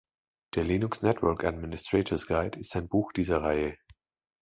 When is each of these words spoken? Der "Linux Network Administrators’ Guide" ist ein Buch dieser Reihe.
Der 0.55 0.63
"Linux 0.63 1.03
Network 1.03 1.43
Administrators’ 1.43 2.25
Guide" 2.25 2.57
ist 2.59 2.75
ein 2.75 2.87
Buch 2.89 3.11
dieser 3.13 3.43
Reihe. 3.43 3.77